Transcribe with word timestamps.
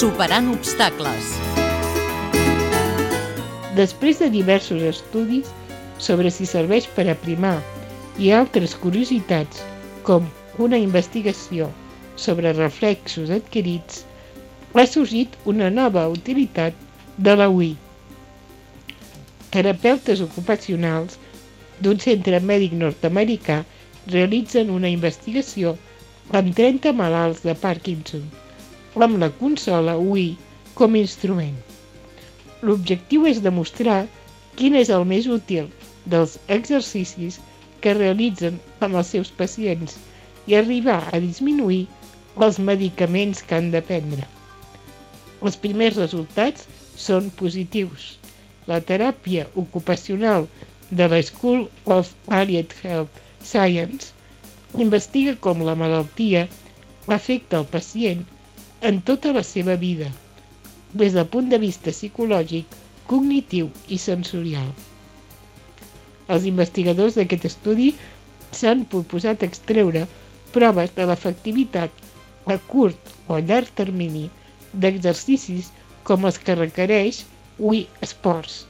Superant 0.00 0.46
obstacles. 0.48 1.26
Després 3.76 4.22
de 4.22 4.30
diversos 4.32 4.80
estudis 4.90 5.50
sobre 6.06 6.32
si 6.32 6.46
serveix 6.48 6.86
per 6.96 7.04
aprimar 7.12 7.58
i 8.16 8.30
altres 8.38 8.72
curiositats, 8.80 9.60
com 10.08 10.30
una 10.68 10.80
investigació 10.80 11.68
sobre 12.16 12.54
reflexos 12.56 13.34
adquirits, 13.36 14.00
ha 14.72 14.88
sorgit 14.94 15.36
una 15.54 15.68
nova 15.68 16.08
utilitat 16.16 16.80
de 17.28 17.36
la 17.42 17.52
UI. 17.52 17.74
Terapeutes 19.52 20.24
ocupacionals 20.30 21.20
d'un 21.84 22.00
centre 22.08 22.40
mèdic 22.40 22.80
nord-americà 22.88 23.62
realitzen 24.18 24.72
una 24.80 24.96
investigació 24.98 25.76
amb 26.32 26.54
30 26.56 26.96
malalts 27.04 27.44
de 27.44 27.60
Parkinson, 27.68 28.30
amb 28.96 29.20
la 29.22 29.28
consola 29.40 29.96
UI 29.98 30.32
com 30.78 30.96
a 30.96 31.00
instrument. 31.00 31.54
L'objectiu 32.66 33.26
és 33.30 33.40
demostrar 33.44 34.00
quin 34.58 34.76
és 34.80 34.90
el 34.96 35.06
més 35.12 35.28
útil 35.30 35.68
dels 36.14 36.36
exercicis 36.56 37.38
que 37.84 37.94
realitzen 37.96 38.58
amb 38.86 38.98
els 39.00 39.12
seus 39.14 39.30
pacients 39.40 39.96
i 40.50 40.56
arribar 40.58 41.00
a 41.12 41.20
disminuir 41.22 41.84
els 42.46 42.58
medicaments 42.70 43.42
que 43.46 43.56
han 43.58 43.70
de 43.74 43.82
prendre. 43.90 44.26
Els 45.40 45.56
primers 45.60 45.96
resultats 46.00 46.66
són 46.96 47.30
positius. 47.40 48.16
La 48.70 48.80
teràpia 48.90 49.46
ocupacional 49.62 50.46
de 50.90 51.06
la 51.12 51.22
School 51.22 51.68
of 51.86 52.10
Allied 52.40 52.74
Health 52.82 53.22
Science 53.42 54.12
investiga 54.86 55.36
com 55.46 55.64
la 55.66 55.76
malaltia 55.78 56.44
afecta 57.08 57.58
el 57.62 57.66
pacient 57.70 58.26
en 58.80 59.00
tota 59.04 59.32
la 59.36 59.42
seva 59.44 59.76
vida, 59.76 60.08
des 60.92 61.12
del 61.12 61.26
punt 61.32 61.50
de 61.52 61.58
vista 61.60 61.92
psicològic, 61.92 62.78
cognitiu 63.10 63.68
i 63.88 63.98
sensorial. 63.98 64.70
Els 66.32 66.46
investigadors 66.48 67.18
d'aquest 67.18 67.44
estudi 67.50 67.90
s'han 68.56 68.86
proposat 68.94 69.44
extreure 69.46 70.06
proves 70.54 70.94
de 70.96 71.06
l'efectivitat 71.10 71.90
a 72.46 72.56
curt 72.72 73.12
o 73.28 73.36
a 73.36 73.42
llarg 73.44 73.70
termini 73.82 74.24
d'exercicis 74.72 75.70
com 76.08 76.24
els 76.30 76.40
que 76.40 76.56
requereix 76.56 77.24
Wii 77.58 77.86
Sports, 78.14 78.64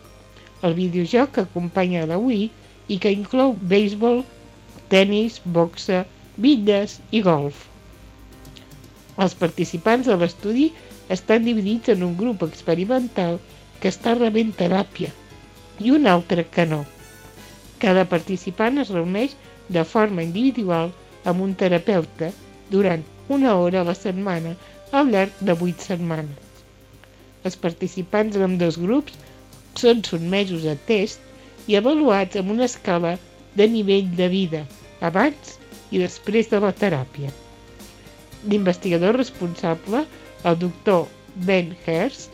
el 0.67 0.75
videojoc 0.83 1.37
que 1.37 1.47
acompanya 1.47 2.09
la 2.11 2.19
Wii 2.19 2.51
i 2.91 2.99
que 2.99 3.15
inclou 3.15 3.55
béisbol, 3.73 4.25
tennis, 4.91 5.39
boxa, 5.45 6.03
bitlles 6.37 6.99
i 7.15 7.23
golf. 7.23 7.70
Els 9.25 9.35
participants 9.41 10.07
de 10.09 10.17
l'estudi 10.21 10.71
estan 11.17 11.45
dividits 11.45 11.93
en 11.95 12.05
un 12.07 12.17
grup 12.21 12.45
experimental 12.47 13.39
que 13.81 13.91
està 13.93 14.15
rebent 14.17 14.53
teràpia 14.61 15.11
i 15.81 15.93
un 15.97 16.07
altre 16.13 16.45
que 16.55 16.67
no. 16.71 16.81
Cada 17.83 18.05
participant 18.13 18.81
es 18.83 18.93
reuneix 18.95 19.37
de 19.77 19.85
forma 19.95 20.25
individual 20.27 20.93
amb 21.33 21.45
un 21.47 21.57
terapeuta 21.63 22.31
durant 22.71 23.05
una 23.37 23.57
hora 23.57 23.81
a 23.81 23.89
la 23.91 23.97
setmana 23.99 24.55
al 24.93 25.13
llarg 25.15 25.43
de 25.51 25.57
8 25.69 25.89
setmanes. 25.91 26.39
Els 27.45 27.57
participants 27.67 28.37
d'ambdós 28.37 28.77
dos 28.77 28.85
grups 28.87 29.19
són 29.83 30.03
sotmesos 30.09 30.67
a 30.69 30.77
test 30.89 31.69
i 31.73 31.77
avaluats 31.79 32.41
amb 32.41 32.57
una 32.57 32.67
escala 32.73 33.15
de 33.61 33.69
nivell 33.77 34.11
de 34.17 34.29
vida 34.33 34.65
abans 35.13 35.57
i 35.91 36.03
després 36.03 36.51
de 36.51 36.61
la 36.65 36.75
teràpia. 36.83 37.31
L'investigador 38.49 39.17
responsable, 39.17 40.05
el 40.45 40.59
doctor 40.59 41.09
Ben 41.47 41.75
Hertz, 41.85 42.29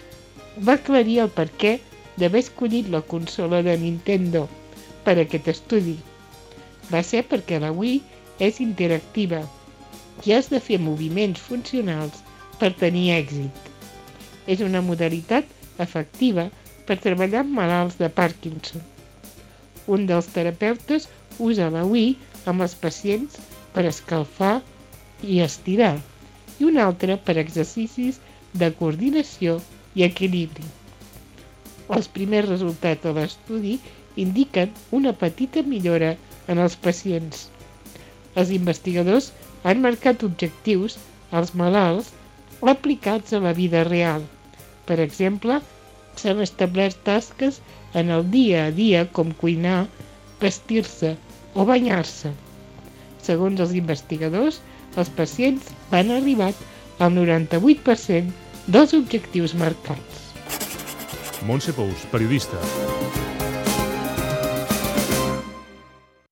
va 0.66 0.76
aclarir 0.78 1.18
el 1.24 1.30
perquè 1.38 1.72
d'haver 2.20 2.42
escollit 2.44 2.88
la 2.92 3.02
consola 3.14 3.62
de 3.66 3.74
Nintendo 3.80 4.46
per 5.04 5.16
a 5.16 5.24
aquest 5.24 5.48
estudi. 5.52 5.96
Va 6.92 7.02
ser 7.02 7.24
perquè 7.30 7.58
la 7.62 7.72
Wii 7.74 7.98
és 8.46 8.60
interactiva 8.62 9.42
i 10.24 10.32
has 10.36 10.48
de 10.52 10.60
fer 10.68 10.78
moviments 10.80 11.42
funcionals 11.48 12.22
per 12.60 12.72
tenir 12.82 13.08
èxit. 13.16 13.72
És 14.46 14.62
una 14.64 14.80
modalitat 14.80 15.50
efectiva 15.82 16.46
per 16.86 17.00
treballar 17.02 17.42
amb 17.42 17.58
malalts 17.58 17.98
de 18.00 18.08
Parkinson. 18.20 18.84
Un 19.90 20.06
dels 20.06 20.30
terapeutes 20.34 21.10
usa 21.42 21.68
la 21.74 21.84
Wii 21.84 22.14
amb 22.50 22.62
els 22.64 22.78
pacients 22.78 23.36
per 23.74 23.84
escalfar 23.90 24.54
i 25.22 25.40
estirar 25.44 25.96
i 26.58 26.66
un 26.68 26.78
altre 26.82 27.16
per 27.28 27.36
exercicis 27.42 28.20
de 28.62 28.70
coordinació 28.78 29.58
i 29.94 30.04
equilibri. 30.06 30.64
Els 31.96 32.08
primers 32.16 32.48
resultats 32.50 33.04
de 33.04 33.12
l'estudi 33.16 33.76
indiquen 34.24 34.72
una 34.98 35.12
petita 35.24 35.62
millora 35.72 36.14
en 36.52 36.62
els 36.64 36.76
pacients. 36.86 37.46
Els 38.36 38.52
investigadors 38.56 39.30
han 39.64 39.82
marcat 39.84 40.24
objectius 40.26 40.96
als 41.40 41.52
malalts 41.60 42.12
aplicats 42.72 43.36
a 43.36 43.42
la 43.44 43.52
vida 43.60 43.84
real. 43.88 44.24
Per 44.88 44.98
exemple, 45.04 45.60
s'han 46.20 46.40
establert 46.44 46.98
tasques 47.08 47.60
en 47.94 48.10
el 48.16 48.26
dia 48.32 48.66
a 48.66 48.74
dia 48.80 49.04
com 49.18 49.32
cuinar, 49.44 49.86
vestir-se 50.40 51.14
o 51.54 51.64
banyar-se. 51.68 52.32
Segons 53.26 53.60
els 53.62 53.74
investigadors, 53.74 54.60
els 54.96 55.10
pacients 55.18 55.72
han 55.90 56.12
arribat 56.14 56.58
al 57.02 57.12
98% 57.18 58.70
dels 58.70 58.94
objectius 58.96 59.56
marcats. 59.58 60.26
Montse 61.46 61.74
Pous, 61.76 62.06
periodista. 62.10 63.25